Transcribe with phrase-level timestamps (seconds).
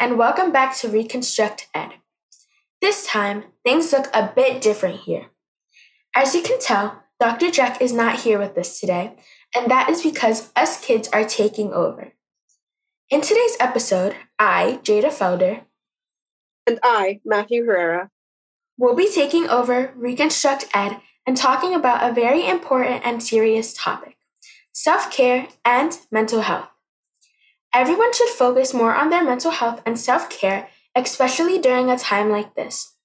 [0.00, 1.90] and welcome back to Reconstruct Ed.
[2.80, 5.26] This time, things look a bit different here.
[6.16, 7.50] As you can tell, Dr.
[7.50, 9.12] Jack is not here with us today,
[9.54, 12.14] and that is because us kids are taking over.
[13.10, 15.64] In today's episode, I, Jada Felder,
[16.66, 18.08] and I, Matthew Herrera,
[18.78, 20.96] will be taking over Reconstruct Ed
[21.26, 24.16] and talking about a very important and serious topic
[24.72, 26.69] self care and mental health.
[27.72, 32.30] Everyone should focus more on their mental health and self care, especially during a time
[32.30, 32.96] like this.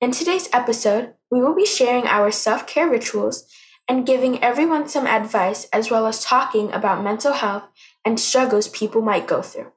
[0.00, 3.46] In today's episode, we will be sharing our self care rituals
[3.88, 7.64] and giving everyone some advice as well as talking about mental health
[8.04, 9.72] and struggles people might go through.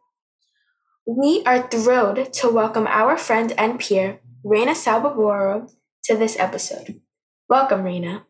[1.06, 5.70] We are thrilled to welcome our friend and peer, Reina Salvaboro,
[6.06, 7.02] to this episode.
[7.50, 8.26] Welcome, Reina.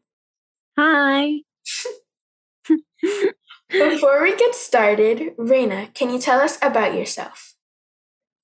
[0.78, 1.42] Hi.
[3.72, 7.56] Before we get started, Reina, can you tell us about yourself?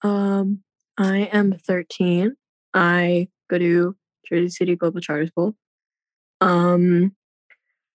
[0.01, 0.63] Um,
[0.97, 2.35] I am 13.
[2.73, 3.95] I go to
[4.27, 5.55] Jersey City Global Charter School.
[6.39, 7.13] Um,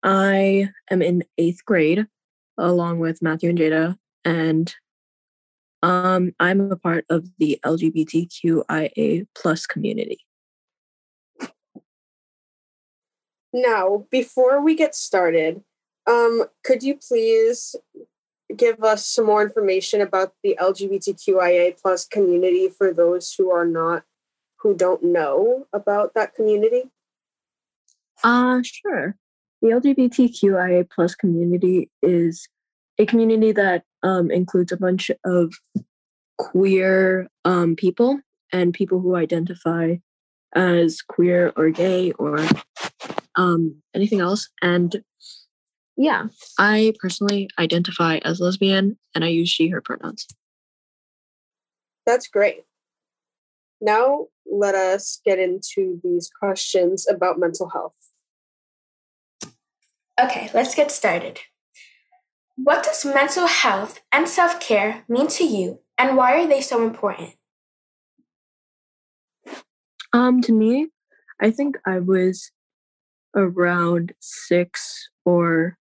[0.02, 2.06] I am in eighth grade
[2.58, 4.74] along with Matthew and Jada, and
[5.82, 10.18] um, I'm a part of the LGBTQIA plus community.
[13.54, 15.62] Now, before we get started,
[16.06, 17.76] um, could you please
[18.56, 24.04] give us some more information about the LGBTQIA plus community for those who are not
[24.58, 26.84] who don't know about that community?
[28.22, 29.16] Uh sure.
[29.60, 32.48] The LGBTQIA plus community is
[32.98, 35.54] a community that um, includes a bunch of
[36.38, 38.20] queer um, people
[38.52, 39.96] and people who identify
[40.54, 42.38] as queer or gay or
[43.36, 44.48] um, anything else.
[44.60, 45.02] And
[45.96, 46.26] yeah,
[46.58, 50.26] I personally identify as lesbian and I use she, her pronouns.
[52.06, 52.64] That's great.
[53.80, 57.94] Now, let us get into these questions about mental health.
[60.20, 61.40] Okay, let's get started.
[62.56, 66.84] What does mental health and self care mean to you, and why are they so
[66.86, 67.30] important?
[70.12, 70.88] Um, to me,
[71.40, 72.50] I think I was
[73.34, 75.78] around six or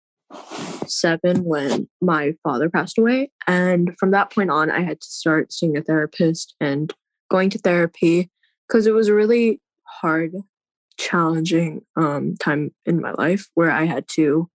[0.88, 3.32] seven when my father passed away.
[3.48, 6.94] And from that point on, I had to start seeing a therapist and
[7.30, 8.30] going to therapy
[8.68, 10.34] because it was a really hard,
[10.98, 14.50] challenging um, time in my life where I had to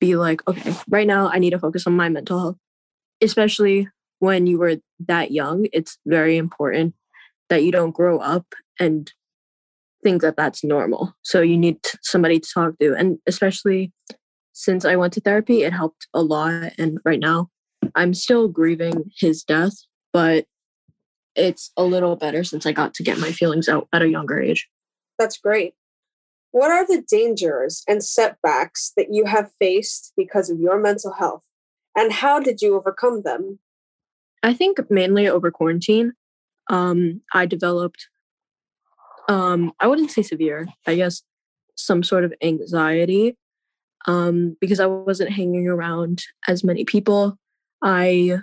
[0.00, 2.56] be like, okay, right now I need to focus on my mental health,
[3.20, 3.88] especially
[4.20, 4.76] when you were
[5.06, 5.66] that young.
[5.72, 6.94] It's very important
[7.48, 9.12] that you don't grow up and
[10.02, 11.14] think that that's normal.
[11.22, 12.94] So you need somebody to talk to.
[12.94, 13.92] And especially
[14.58, 16.72] since I went to therapy, it helped a lot.
[16.78, 17.48] And right now,
[17.94, 19.74] I'm still grieving his death,
[20.12, 20.46] but
[21.36, 24.40] it's a little better since I got to get my feelings out at a younger
[24.40, 24.68] age.
[25.16, 25.74] That's great.
[26.50, 31.44] What are the dangers and setbacks that you have faced because of your mental health?
[31.96, 33.60] And how did you overcome them?
[34.42, 36.14] I think mainly over quarantine.
[36.68, 38.08] Um, I developed,
[39.28, 41.22] um, I wouldn't say severe, I guess
[41.76, 43.36] some sort of anxiety
[44.08, 47.38] um, because I wasn't hanging around as many people.
[47.82, 48.38] I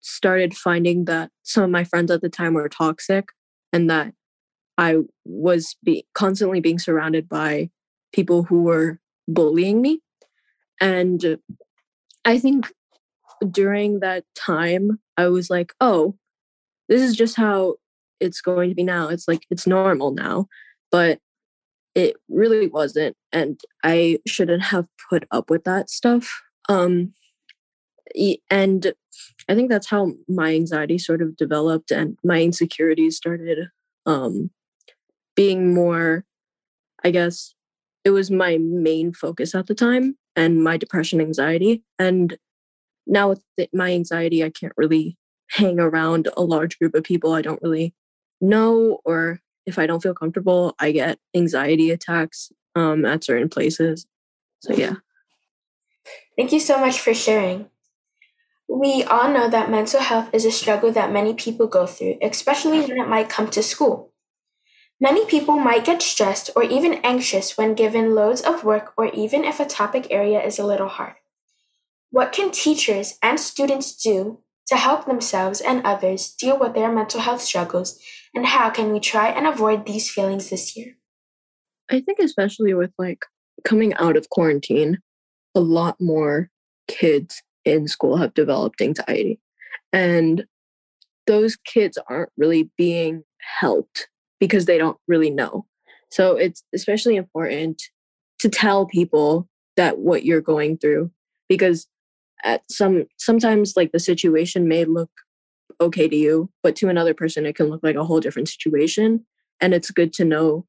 [0.00, 3.28] started finding that some of my friends at the time were toxic
[3.70, 4.14] and that
[4.78, 7.68] I was be- constantly being surrounded by
[8.14, 8.98] people who were
[9.28, 10.00] bullying me.
[10.80, 11.38] And
[12.24, 12.72] I think
[13.50, 16.16] during that time, I was like, oh,
[16.88, 17.74] this is just how
[18.20, 19.08] it's going to be now.
[19.08, 20.46] It's like, it's normal now.
[20.90, 21.18] But
[21.94, 27.12] it really wasn't and i shouldn't have put up with that stuff um
[28.50, 28.92] and
[29.48, 33.68] i think that's how my anxiety sort of developed and my insecurities started
[34.06, 34.50] um
[35.34, 36.24] being more
[37.04, 37.54] i guess
[38.04, 42.38] it was my main focus at the time and my depression anxiety and
[43.06, 45.16] now with my anxiety i can't really
[45.50, 47.94] hang around a large group of people i don't really
[48.40, 49.40] know or
[49.70, 54.06] if I don't feel comfortable, I get anxiety attacks um, at certain places.
[54.60, 54.96] So, yeah.
[56.36, 57.70] Thank you so much for sharing.
[58.68, 62.80] We all know that mental health is a struggle that many people go through, especially
[62.80, 64.12] when it might come to school.
[65.00, 69.44] Many people might get stressed or even anxious when given loads of work or even
[69.44, 71.14] if a topic area is a little hard.
[72.10, 77.20] What can teachers and students do to help themselves and others deal with their mental
[77.20, 77.98] health struggles
[78.34, 80.96] and how can we try and avoid these feelings this year?
[81.90, 83.24] I think, especially with like
[83.64, 84.98] coming out of quarantine,
[85.54, 86.48] a lot more
[86.88, 89.40] kids in school have developed anxiety.
[89.92, 90.44] And
[91.26, 93.24] those kids aren't really being
[93.60, 95.66] helped because they don't really know.
[96.10, 97.82] So it's especially important
[98.40, 101.10] to tell people that what you're going through
[101.48, 101.86] because
[102.42, 105.10] at some sometimes like the situation may look
[105.80, 109.24] okay to you, but to another person it can look like a whole different situation
[109.60, 110.66] and it's good to know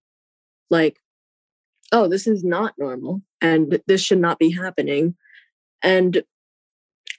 [0.69, 0.99] like
[1.91, 5.15] oh, this is not normal and this should not be happening.
[5.83, 6.23] And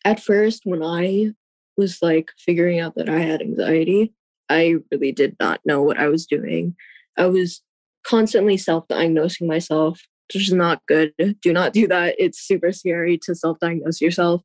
[0.04, 1.32] at first when I
[1.76, 4.14] was like figuring out that I had anxiety,
[4.48, 6.74] I really did not know what I was doing.
[7.16, 7.62] I was
[8.04, 10.00] constantly self diagnosing myself,
[10.32, 11.12] which is not good.
[11.40, 12.16] Do not do that.
[12.18, 14.42] It's super scary to self diagnose yourself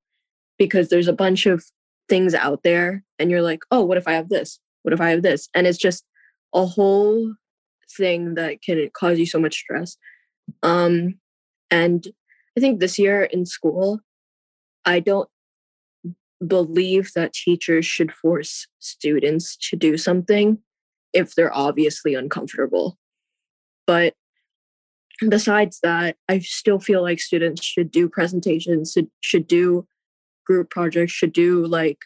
[0.58, 1.64] because there's a bunch of
[2.10, 4.60] things out there, and you're like, oh, what if I have this?
[4.84, 5.50] What if I have this?
[5.54, 6.06] And it's just
[6.54, 7.34] a whole
[7.96, 9.98] thing that can cause you so much stress.
[10.64, 11.20] Um,
[11.70, 12.08] and
[12.58, 14.00] I think this year in school,
[14.86, 15.30] I don't
[16.46, 20.60] believe that teachers should force students to do something
[21.14, 22.98] if they're obviously uncomfortable.
[23.86, 24.14] But
[25.28, 29.88] besides that, I still feel like students should do presentations, should do
[30.46, 32.00] group projects, should do like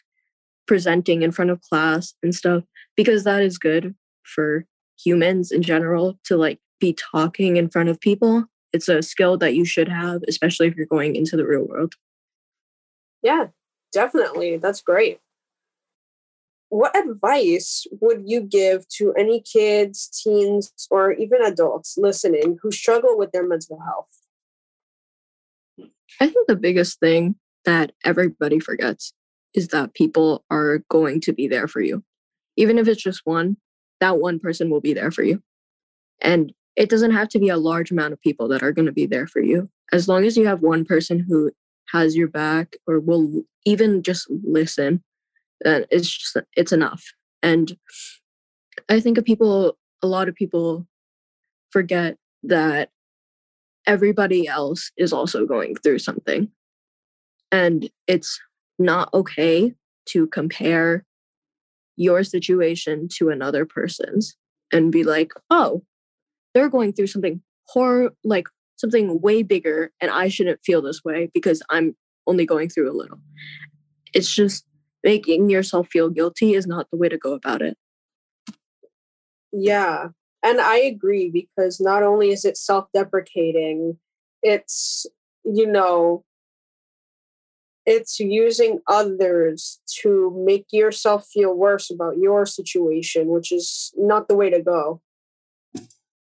[0.72, 2.64] presenting in front of class and stuff,
[2.96, 4.64] because that is good for
[4.98, 8.46] humans in general to like be talking in front of people.
[8.72, 11.92] It's a skill that you should have, especially if you're going into the real world.
[13.20, 13.48] Yeah,
[13.92, 14.56] definitely.
[14.56, 15.20] That's great
[16.70, 23.18] what advice would you give to any kids, teens, or even adults listening who struggle
[23.18, 24.08] with their mental health?
[26.18, 27.34] I think the biggest thing
[27.66, 29.12] that everybody forgets
[29.54, 32.02] is that people are going to be there for you.
[32.56, 33.56] Even if it's just one,
[34.00, 35.42] that one person will be there for you.
[36.20, 38.92] And it doesn't have to be a large amount of people that are going to
[38.92, 39.68] be there for you.
[39.92, 41.52] As long as you have one person who
[41.92, 45.02] has your back or will even just listen
[45.64, 47.04] and it's just it's enough
[47.42, 47.76] and
[48.88, 50.86] i think of people a lot of people
[51.70, 52.90] forget that
[53.86, 56.48] everybody else is also going through something
[57.50, 58.40] and it's
[58.82, 59.74] not okay
[60.06, 61.04] to compare
[61.96, 64.36] your situation to another person's
[64.72, 65.82] and be like oh
[66.54, 68.46] they're going through something horror like
[68.76, 71.94] something way bigger and i shouldn't feel this way because i'm
[72.26, 73.18] only going through a little
[74.14, 74.64] it's just
[75.02, 77.76] making yourself feel guilty is not the way to go about it.
[79.52, 80.08] Yeah.
[80.42, 83.98] And I agree because not only is it self deprecating,
[84.42, 85.06] it's,
[85.44, 86.24] you know,
[87.84, 94.36] it's using others to make yourself feel worse about your situation, which is not the
[94.36, 95.00] way to go.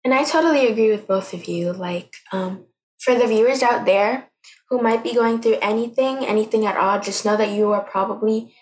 [0.03, 1.73] And I totally agree with both of you.
[1.73, 2.65] Like, um,
[2.99, 4.29] for the viewers out there
[4.69, 8.55] who might be going through anything, anything at all, just know that you are probably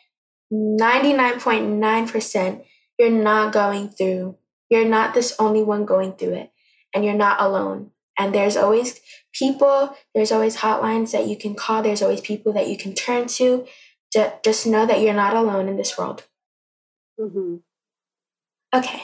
[0.51, 2.65] 99.9%
[2.99, 4.35] you're not going through.
[4.69, 6.51] You're not this only one going through it,
[6.93, 7.91] and you're not alone.
[8.19, 8.99] And there's always
[9.33, 13.27] people, there's always hotlines that you can call, there's always people that you can turn
[13.39, 13.65] to.
[14.43, 16.25] Just know that you're not alone in this world.
[17.19, 17.55] Mm-hmm.
[18.75, 19.03] Okay.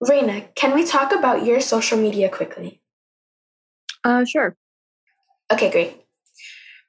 [0.00, 2.80] Reina, can we talk about your social media quickly?
[4.02, 4.56] Uh, sure.
[5.52, 6.00] Okay, great.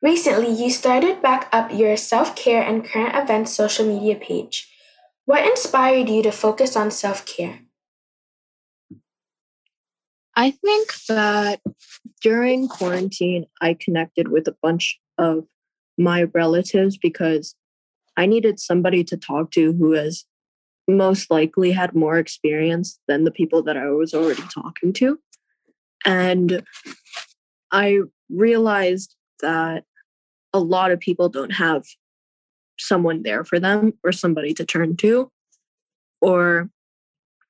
[0.02, 4.72] Recently, you started back up your self care and current events social media page.
[5.26, 7.60] What inspired you to focus on self care?
[10.36, 11.62] I think that
[12.22, 15.46] during quarantine, I connected with a bunch of
[15.98, 17.56] my relatives because
[18.18, 20.26] I needed somebody to talk to who has
[20.88, 25.20] most likely had more experience than the people that I was already talking to.
[26.06, 26.64] And
[27.72, 29.84] I realized that
[30.54, 31.84] a lot of people don't have
[32.78, 35.32] someone there for them or somebody to turn to,
[36.20, 36.70] or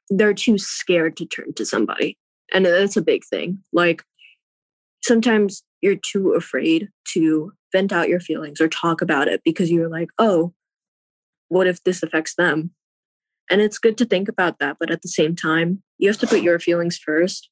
[0.09, 2.17] they're too scared to turn to somebody.
[2.51, 3.63] And that's a big thing.
[3.71, 4.03] Like
[5.03, 9.89] sometimes you're too afraid to vent out your feelings or talk about it because you're
[9.89, 10.53] like, oh,
[11.49, 12.71] what if this affects them?
[13.49, 14.77] And it's good to think about that.
[14.79, 17.49] But at the same time, you have to put your feelings first.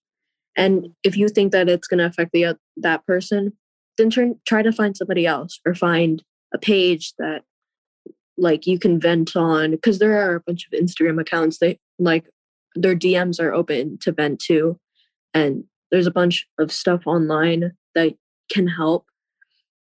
[0.56, 3.54] And if you think that it's going to affect the, that person,
[3.98, 7.44] then turn, try to find somebody else or find a page that
[8.38, 12.30] like you can vent on because there are a bunch of Instagram accounts that like
[12.76, 14.80] their DMs are open to vent to
[15.34, 18.14] and there's a bunch of stuff online that
[18.52, 19.06] can help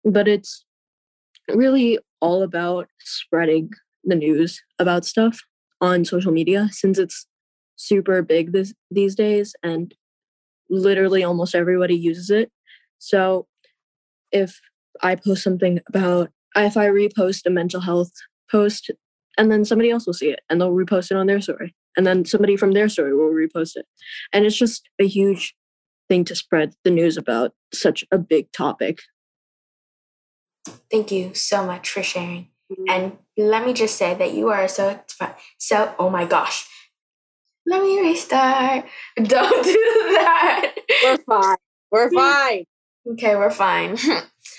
[0.04, 0.64] but it's
[1.48, 3.70] really all about spreading
[4.04, 5.40] the news about stuff
[5.80, 7.26] on social media since it's
[7.76, 9.94] super big this, these days and
[10.70, 12.50] literally almost everybody uses it.
[12.98, 13.46] So
[14.32, 14.58] if
[15.02, 18.12] I post something about, if I repost a mental health
[18.50, 18.90] post
[19.36, 22.06] and then somebody else will see it and they'll repost it on their story and
[22.06, 23.86] then somebody from their story will repost it
[24.32, 25.54] and it's just a huge
[26.08, 29.00] thing to spread the news about such a big topic
[30.90, 32.48] Thank you so much for sharing.
[32.72, 32.84] Mm-hmm.
[32.88, 35.00] And let me just say that you are so
[35.58, 35.94] so.
[35.98, 36.68] Oh my gosh!
[37.66, 38.86] Let me restart.
[39.16, 39.72] Don't do
[40.14, 40.74] that.
[41.04, 41.56] We're fine.
[41.90, 42.64] We're fine.
[43.12, 43.96] Okay, we're fine.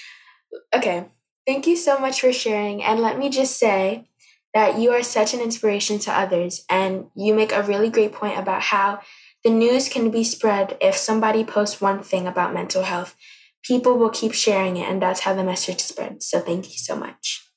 [0.75, 1.05] okay.
[1.45, 2.83] Thank you so much for sharing.
[2.83, 4.09] And let me just say
[4.57, 6.65] that you are such an inspiration to others.
[6.67, 9.01] And you make a really great point about how
[9.43, 13.15] the news can be spread if somebody posts one thing about mental health.
[13.61, 16.25] People will keep sharing it, and that's how the message spreads.
[16.25, 17.47] So thank you so much.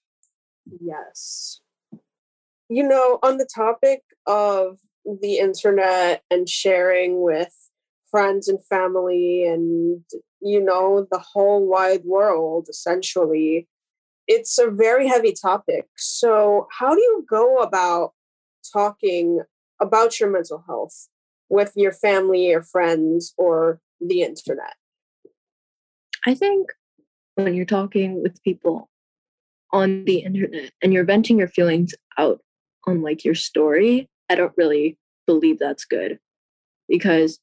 [0.79, 1.63] Yes.
[2.69, 4.77] You know, on the topic of
[5.07, 7.55] the internet and sharing with
[8.11, 10.05] friends and family and,
[10.43, 13.70] you know, the whole wide world, essentially,
[14.31, 15.89] it's a very heavy topic.
[15.97, 18.13] So, how do you go about
[18.73, 19.41] talking
[19.83, 21.09] about your mental health
[21.49, 24.77] with your family or friends or the internet?
[26.25, 26.69] I think
[27.35, 28.89] when you're talking with people
[29.73, 32.41] on the internet and you're venting your feelings out
[32.87, 34.97] on like your story, I don't really
[35.27, 36.21] believe that's good
[36.89, 37.41] because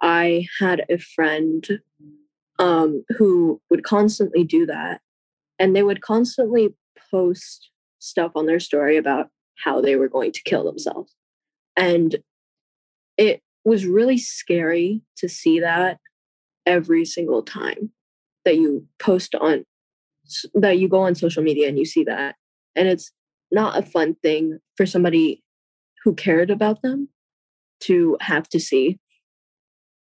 [0.00, 1.64] I had a friend
[2.58, 5.00] um, who would constantly do that
[5.58, 6.74] and they would constantly
[7.10, 9.28] post stuff on their story about
[9.64, 11.14] how they were going to kill themselves.
[11.76, 12.16] And
[13.16, 15.98] it was really scary to see that
[16.66, 17.90] every single time
[18.44, 19.64] that you post on
[20.54, 22.34] that you go on social media and you see that.
[22.74, 23.12] And it's
[23.50, 25.42] not a fun thing for somebody
[26.02, 27.08] who cared about them
[27.80, 28.98] to have to see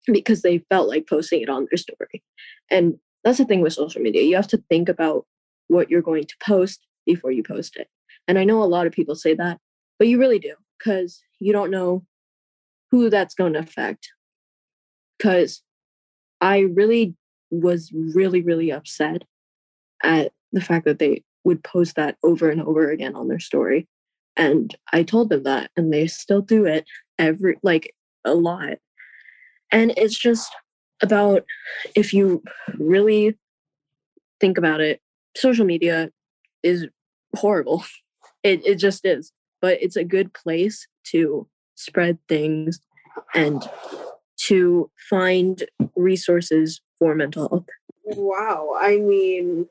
[0.06, 2.23] because they felt like posting it on their story.
[2.70, 4.23] And that's the thing with social media.
[4.23, 5.26] You have to think about
[5.75, 7.88] what you're going to post before you post it
[8.28, 9.59] and i know a lot of people say that
[9.99, 12.04] but you really do because you don't know
[12.90, 14.11] who that's going to affect
[15.19, 15.62] because
[16.40, 17.14] i really
[17.50, 19.23] was really really upset
[20.02, 23.87] at the fact that they would post that over and over again on their story.
[24.37, 26.85] And I told them that, and they still do it
[27.19, 28.78] every, like, a lot.
[29.71, 30.52] And it's just
[31.02, 31.45] about
[31.95, 32.43] if you
[32.78, 33.38] really
[34.40, 35.00] think about it,
[35.37, 36.11] social media
[36.62, 36.87] is
[37.37, 37.85] horrible.
[38.43, 39.33] It, it just is.
[39.62, 42.79] But it's a good place to spread things
[43.35, 43.67] and
[44.49, 45.64] to find
[45.97, 47.64] resources for mental health.
[48.05, 48.76] Wow.
[48.79, 49.71] I mean,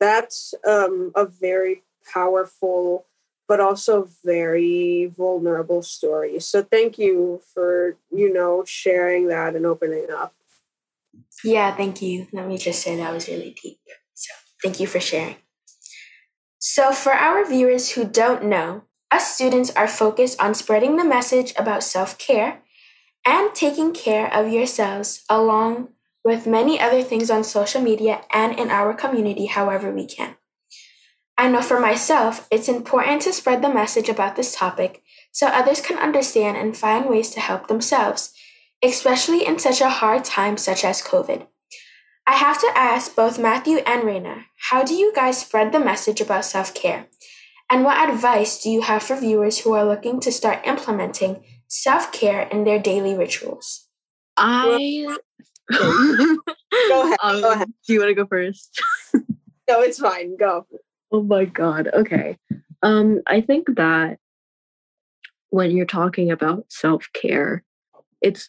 [0.00, 1.82] that's um, a very
[2.12, 3.06] powerful
[3.46, 10.06] but also very vulnerable story so thank you for you know sharing that and opening
[10.10, 10.34] up
[11.42, 13.92] yeah thank you let me just say that was really deep so
[14.62, 15.36] thank you for sharing
[16.58, 21.54] so for our viewers who don't know us students are focused on spreading the message
[21.56, 22.62] about self-care
[23.24, 25.88] and taking care of yourselves along
[26.24, 30.36] with many other things on social media and in our community however we can.
[31.36, 35.80] I know for myself, it's important to spread the message about this topic so others
[35.80, 38.34] can understand and find ways to help themselves,
[38.82, 41.46] especially in such a hard time such as COVID.
[42.28, 46.20] I have to ask both Matthew and Raina, how do you guys spread the message
[46.20, 47.06] about self care?
[47.70, 52.12] And what advice do you have for viewers who are looking to start implementing self
[52.12, 53.86] care in their daily rituals?
[54.36, 55.16] I
[55.72, 57.18] go ahead.
[57.22, 57.72] Um, go ahead.
[57.86, 58.78] Do you want to go first?
[59.70, 60.34] No, it's fine.
[60.38, 60.66] Go.
[61.12, 61.90] oh my god.
[61.92, 62.38] Okay.
[62.82, 64.18] Um, I think that
[65.50, 67.64] when you're talking about self care,
[68.22, 68.48] it's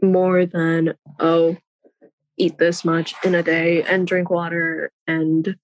[0.00, 1.58] more than oh,
[2.36, 5.56] eat this much in a day and drink water and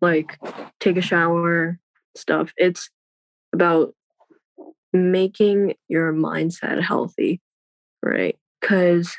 [0.00, 0.38] like
[0.80, 1.78] take a shower
[2.16, 2.52] stuff.
[2.56, 2.90] It's
[3.52, 3.94] about
[4.92, 7.40] making your mindset healthy,
[8.02, 8.36] right?
[8.60, 9.16] Because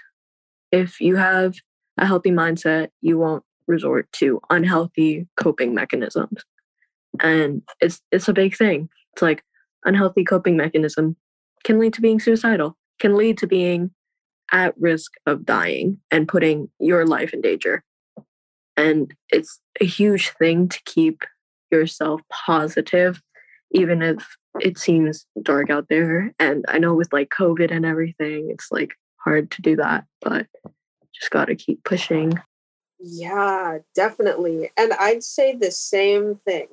[0.72, 1.56] if you have
[1.98, 6.44] a healthy mindset, you won't resort to unhealthy coping mechanisms.
[7.22, 8.90] And it's it's a big thing.
[9.14, 9.44] It's like
[9.86, 11.16] unhealthy coping mechanism
[11.64, 13.92] can lead to being suicidal, can lead to being
[14.52, 17.84] at risk of dying and putting your life in danger.
[18.76, 21.24] And it's a huge thing to keep
[21.72, 23.22] yourself positive,
[23.72, 26.34] even if it seems dark out there.
[26.40, 30.48] And I know with like COVID and everything, it's like hard to do that, but
[31.14, 32.34] just got to keep pushing.
[33.00, 34.72] Yeah, definitely.
[34.78, 36.68] And I'd say the same thing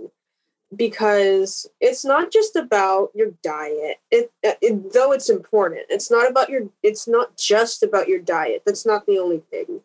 [0.75, 3.97] because it's not just about your diet.
[4.11, 5.87] It, it though it's important.
[5.89, 8.62] It's not about your it's not just about your diet.
[8.65, 9.81] That's not the only thing.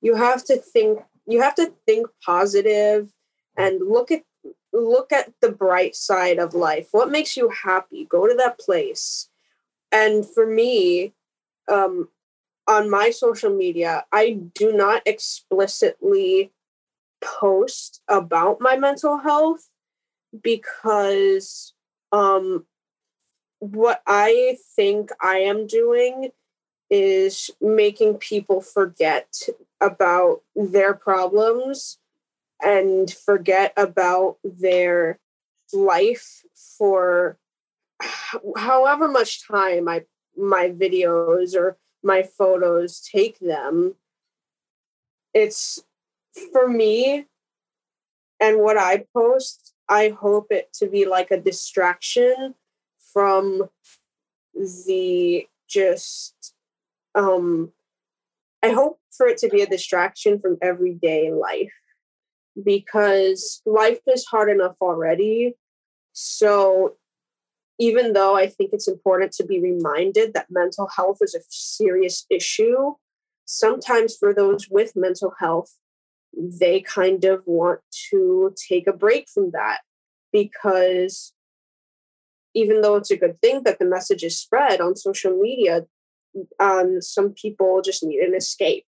[0.00, 3.10] You have to think you have to think positive
[3.56, 4.22] and look at
[4.72, 6.88] look at the bright side of life.
[6.92, 8.04] What makes you happy?
[8.04, 9.28] Go to that place.
[9.92, 11.14] And for me,
[11.68, 12.08] um,
[12.68, 16.52] on my social media, I do not explicitly
[17.20, 19.68] post about my mental health
[20.42, 21.74] because
[22.12, 22.66] um,
[23.58, 26.30] what I think I am doing
[26.88, 29.42] is making people forget
[29.80, 31.98] about their problems
[32.62, 35.18] and forget about their
[35.72, 36.42] life
[36.78, 37.38] for
[38.56, 40.02] however much time I
[40.36, 43.94] my videos or my photos take them.
[45.34, 45.82] It's
[46.52, 47.26] for me
[48.40, 52.54] and what I post I hope it to be like a distraction
[53.12, 53.68] from
[54.54, 56.54] the just
[57.14, 57.72] um
[58.62, 61.72] I hope for it to be a distraction from everyday life
[62.62, 65.54] because life is hard enough already.
[66.12, 66.96] So
[67.78, 72.26] even though I think it's important to be reminded that mental health is a serious
[72.28, 72.94] issue,
[73.46, 75.79] sometimes for those with mental health,
[76.32, 79.80] they kind of want to take a break from that
[80.32, 81.32] because
[82.54, 85.86] even though it's a good thing that the message is spread on social media,
[86.58, 88.84] um, some people just need an escape.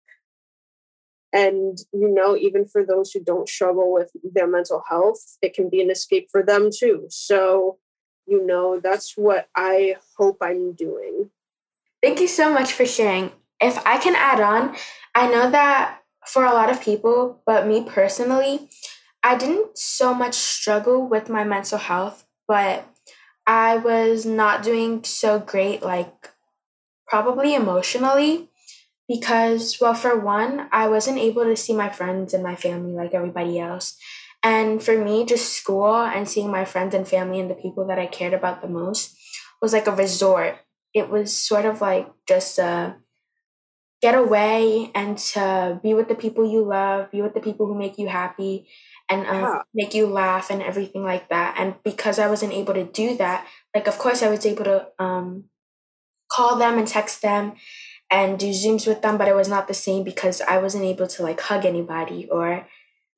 [1.33, 5.69] And, you know, even for those who don't struggle with their mental health, it can
[5.69, 7.07] be an escape for them too.
[7.09, 7.79] So,
[8.27, 11.31] you know, that's what I hope I'm doing.
[12.03, 13.31] Thank you so much for sharing.
[13.61, 14.75] If I can add on,
[15.15, 18.69] I know that for a lot of people, but me personally,
[19.23, 22.87] I didn't so much struggle with my mental health, but
[23.47, 26.31] I was not doing so great, like
[27.07, 28.49] probably emotionally
[29.09, 33.13] because well for one i wasn't able to see my friends and my family like
[33.13, 33.99] everybody else.
[34.43, 37.99] And for me just school and seeing my friends and family and the people that
[37.99, 39.17] i cared about the most
[39.61, 40.57] was like a resort.
[40.95, 42.97] It was sort of like just a
[44.01, 47.79] get away and to be with the people you love be with the people who
[47.79, 48.67] make you happy
[49.11, 49.63] and um, yeah.
[49.75, 53.47] make you laugh and everything like that and because i wasn't able to do that
[53.75, 55.45] like of course i was able to um,
[56.31, 57.53] call them and text them
[58.11, 61.07] and do Zooms with them, but it was not the same because I wasn't able
[61.07, 62.67] to like hug anybody or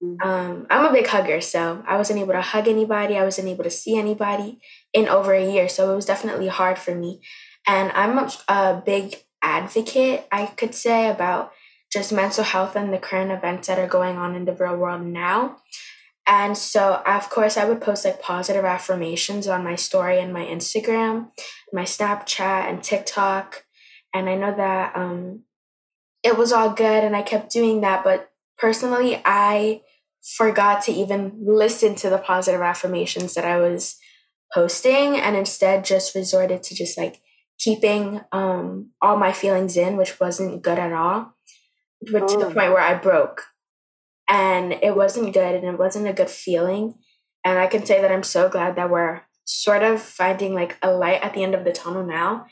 [0.03, 0.29] mm-hmm.
[0.29, 3.17] um, I'm a big hugger, so I wasn't able to hug anybody.
[3.17, 4.61] I wasn't able to see anybody
[4.93, 7.21] in over a year, so it was definitely hard for me.
[7.67, 11.53] And I'm a, a big advocate, I could say, about
[11.93, 15.05] just mental health and the current events that are going on in the real world
[15.05, 15.59] now.
[16.27, 20.45] And so, of course, I would post like positive affirmations on my story and my
[20.45, 21.31] Instagram,
[21.73, 23.65] my Snapchat, and TikTok
[24.15, 25.43] and I know that um,
[26.23, 28.05] it was all good and I kept doing that.
[28.05, 29.83] But personally, I
[30.37, 33.97] forgot to even listen to the positive affirmations that I was
[34.55, 37.21] posting and instead just resorted to just like
[37.63, 41.35] keeping um, all my feelings in, which wasn't good at all,
[42.11, 42.27] but oh.
[42.27, 42.55] to the oh.
[42.55, 43.43] point where I broke.
[44.29, 46.95] And it wasn't good and it wasn't a good feeling.
[47.45, 50.91] And I can say that I'm so glad that we're sort of finding like a
[50.91, 52.47] light at the end of the tunnel now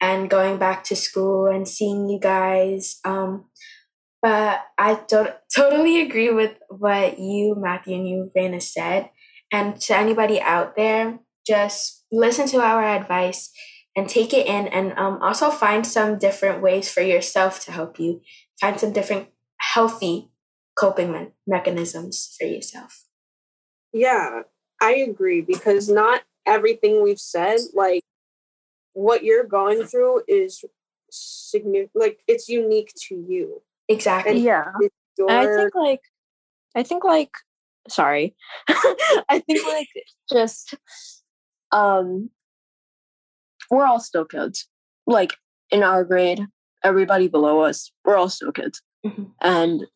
[0.00, 2.98] and going back to school and seeing you guys.
[3.04, 3.46] Um,
[4.20, 9.10] but I don't totally agree with what you, Matthew, and you, Raina, said.
[9.52, 13.52] And to anybody out there, just listen to our advice
[13.96, 17.98] and take it in, and um, also find some different ways for yourself to help
[17.98, 18.20] you.
[18.60, 19.28] Find some different
[19.58, 20.30] healthy
[20.76, 23.04] coping me- mechanisms for yourself.
[23.92, 24.42] Yeah,
[24.80, 28.02] I agree because not everything we've said, like
[28.94, 30.64] what you're going through is
[31.10, 34.64] significant like it's unique to you exactly and yeah
[35.18, 35.30] your...
[35.30, 36.00] i think like
[36.74, 37.30] i think like
[37.88, 38.34] sorry
[39.28, 39.88] i think like
[40.32, 40.74] just
[41.70, 42.30] um
[43.70, 44.68] we're all still kids
[45.06, 45.34] like
[45.70, 46.46] in our grade
[46.84, 49.24] everybody below us we're all still kids mm-hmm.
[49.40, 49.86] and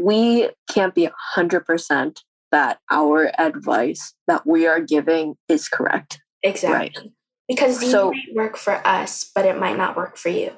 [0.00, 2.16] we can't be 100%
[2.50, 7.12] that our advice that we are giving is correct exactly right?
[7.48, 10.52] because so, might work for us, but it might not work for you.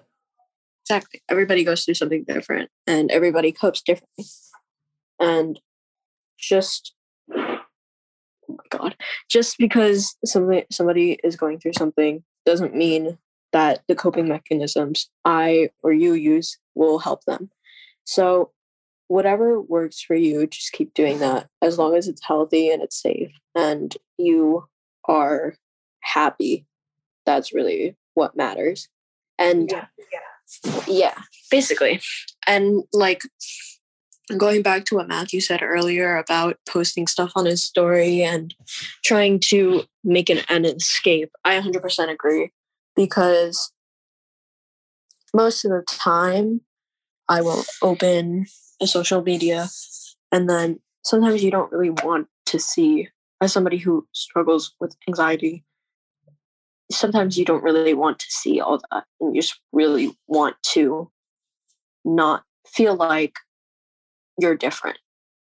[0.84, 1.22] Exactly.
[1.28, 4.26] Everybody goes through something different and everybody copes differently.
[5.18, 5.58] And
[6.38, 6.94] just
[8.48, 8.96] Oh my god,
[9.28, 13.18] just because somebody somebody is going through something doesn't mean
[13.52, 17.50] that the coping mechanisms I or you use will help them.
[18.04, 18.50] So
[19.08, 23.00] whatever works for you, just keep doing that as long as it's healthy and it's
[23.00, 24.66] safe and you
[25.06, 25.54] are
[26.00, 26.66] happy
[27.26, 28.88] that's really what matters
[29.38, 30.82] and yeah, yeah.
[30.86, 31.18] yeah
[31.50, 32.00] basically
[32.46, 33.22] and like
[34.36, 38.54] going back to what Matthew said earlier about posting stuff on his story and
[39.04, 42.50] trying to make an, an escape, I 100% agree.
[42.96, 43.72] Because
[45.34, 46.60] most of the time
[47.28, 48.46] I will open
[48.80, 49.68] a social media
[50.32, 53.08] and then sometimes you don't really want to see
[53.40, 55.64] as somebody who struggles with anxiety
[56.90, 61.10] sometimes you don't really want to see all that and you just really want to
[62.04, 63.34] not feel like
[64.40, 64.98] you're different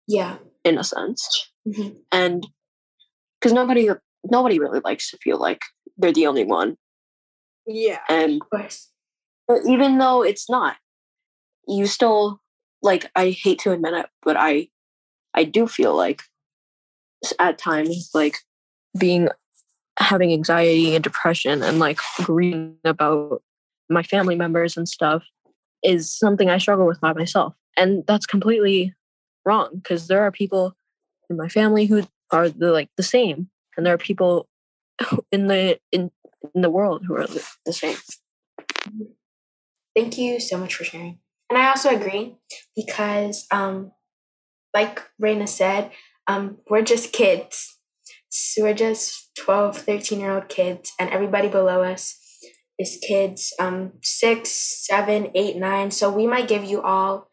[0.06, 0.38] Yeah.
[0.64, 2.02] in a sense Mhm.
[2.12, 2.46] and
[3.38, 3.88] because nobody
[4.24, 5.60] nobody really likes to feel like
[5.96, 6.76] they're the only one
[7.66, 8.00] Yeah.
[8.08, 8.90] and Of course.
[9.48, 10.76] but even though it's not
[11.68, 12.40] you still
[12.82, 14.68] like i hate to admit it but i
[15.34, 16.22] i do feel like
[17.38, 18.38] at times like
[18.98, 19.28] being
[19.98, 23.42] having anxiety and depression and like grieving about
[23.90, 25.22] my family members and stuff
[25.84, 28.94] is something i struggle with by myself and that's completely
[29.44, 30.74] wrong because there are people
[31.28, 34.48] in my family who are the like the same and there are people
[35.32, 36.10] in the in
[36.54, 37.96] in the world who are the the same
[39.96, 41.18] Thank you so much for sharing.
[41.48, 42.36] And I also agree
[42.76, 43.92] because, um,
[44.72, 45.90] like Raina said,
[46.28, 47.76] um, we're just kids.
[48.28, 52.16] So we're just 12, 13 year old kids, and everybody below us
[52.78, 55.90] is kids um, six, seven, eight, nine.
[55.90, 57.29] So we might give you all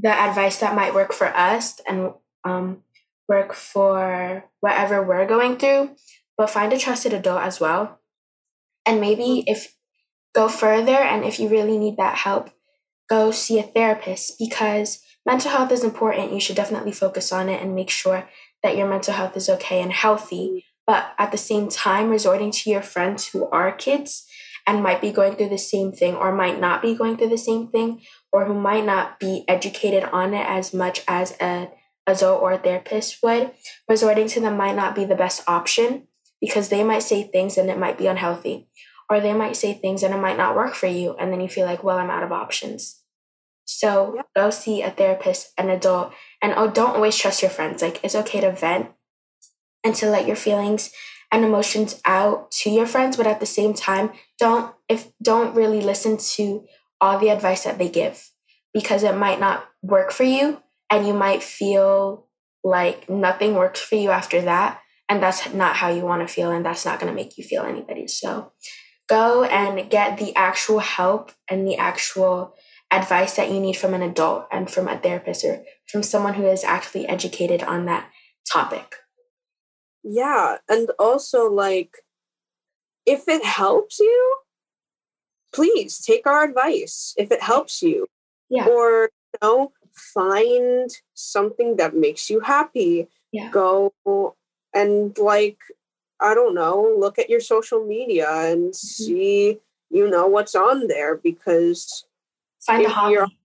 [0.00, 2.12] the advice that might work for us and
[2.44, 2.82] um,
[3.28, 5.90] work for whatever we're going through,
[6.36, 8.00] but find a trusted adult as well.
[8.86, 9.74] And maybe if
[10.34, 12.50] go further and if you really need that help
[13.08, 16.32] go see a therapist because mental health is important.
[16.32, 18.28] You should definitely focus on it and make sure
[18.62, 20.64] that your mental health is okay and healthy.
[20.86, 24.26] But at the same time resorting to your friends who are kids
[24.66, 27.38] and might be going through the same thing or might not be going through the
[27.38, 31.70] same thing or who might not be educated on it as much as a
[32.06, 33.52] adult or a therapist would
[33.88, 36.06] resorting to them might not be the best option
[36.40, 38.68] because they might say things and it might be unhealthy.
[39.10, 41.48] Or they might say things and it might not work for you and then you
[41.48, 43.02] feel like well i'm out of options.
[43.64, 44.22] So Yeah.
[44.34, 46.12] go see a therapist an adult
[46.42, 47.82] and oh don't always trust your friends.
[47.82, 48.90] Like it's okay to vent
[49.84, 50.90] and to let your feelings
[51.30, 55.80] and emotions out to your friends but at the same time don't if don't really
[55.80, 56.64] listen to
[57.00, 58.30] all the advice that they give
[58.72, 62.26] because it might not work for you and you might feel
[62.64, 66.50] like nothing works for you after that and that's not how you want to feel
[66.50, 68.52] and that's not going to make you feel any better so
[69.08, 72.54] go and get the actual help and the actual
[72.90, 76.46] advice that you need from an adult and from a therapist or from someone who
[76.46, 78.10] is actually educated on that
[78.50, 78.96] topic
[80.02, 80.56] Yeah.
[80.68, 81.98] And also, like,
[83.04, 84.36] if it helps you,
[85.52, 87.14] please take our advice.
[87.16, 88.06] If it helps you,
[88.48, 93.08] yeah or, you know, find something that makes you happy.
[93.32, 93.50] Yeah.
[93.50, 93.92] Go
[94.74, 95.58] and, like,
[96.20, 98.72] I don't know, look at your social media and mm-hmm.
[98.72, 99.58] see,
[99.90, 102.04] you know, what's on there because
[102.60, 103.38] find a if hobby you're-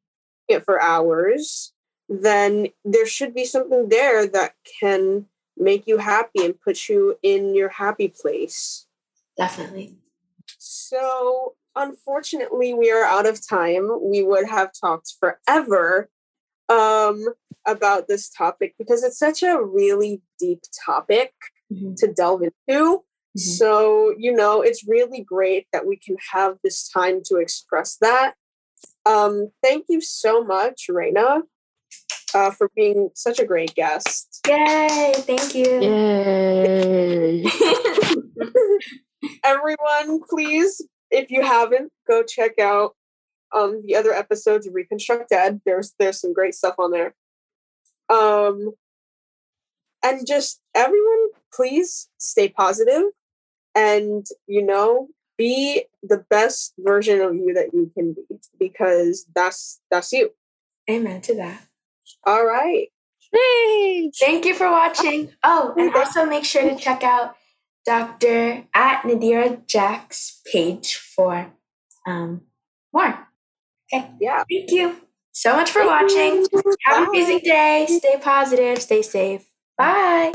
[0.48, 1.74] it for hours,
[2.10, 7.56] then there should be something there that can make you happy and put you in
[7.56, 8.88] your happy place.
[9.38, 9.96] definitely
[10.58, 13.90] So, unfortunately, we are out of time.
[14.02, 16.10] We would have talked forever
[16.70, 17.26] um,
[17.68, 21.34] about this topic because it's such a really deep topic
[21.72, 21.96] Mhm.
[21.98, 23.04] to delve into.
[23.38, 23.58] Mhm.
[23.58, 28.36] So, you know, it's really great that we can have this time to express that.
[29.06, 31.44] Um, thank you so much, Raina,
[32.34, 34.40] uh, for being such a great guest.
[34.48, 37.44] yay thank you Yay!
[39.44, 40.82] Everyone, please,
[41.13, 42.95] if you haven't, go check out
[43.56, 45.62] um, the other episodes of Reconstruct Ed.
[45.65, 47.13] There's there's some great stuff on there.
[48.10, 48.71] Um,
[50.04, 53.04] and just everyone, please stay positive,
[53.76, 58.23] and you know, be the best version of you that you can be,
[58.60, 60.32] because that's that's you.
[60.89, 61.67] amen to that
[62.26, 62.88] All right.
[63.32, 64.19] Thanks.
[64.19, 65.32] Thank you for watching.
[65.43, 67.36] Oh, and also make sure to check out
[67.86, 68.65] Dr.
[68.74, 71.54] at Nadira Jack's page for
[72.06, 72.41] um,
[72.93, 73.28] more.
[73.93, 74.10] Okay.
[74.19, 74.43] Yeah.
[74.50, 74.96] Thank you
[75.32, 76.46] so much for watching.
[76.86, 77.10] Have an Bye.
[77.10, 77.86] amazing day.
[77.89, 78.82] Stay positive.
[78.82, 79.46] Stay safe.
[79.78, 80.32] Bye.